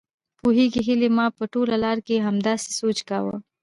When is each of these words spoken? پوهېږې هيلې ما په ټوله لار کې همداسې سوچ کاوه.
پوهېږې 0.39 0.81
هيلې 0.87 1.09
ما 1.17 1.25
په 1.37 1.43
ټوله 1.53 1.75
لار 1.83 1.97
کې 2.07 2.25
همداسې 2.27 2.69
سوچ 2.79 2.97
کاوه. 3.09 3.35